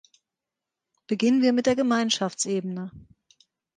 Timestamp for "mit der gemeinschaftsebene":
1.53-2.89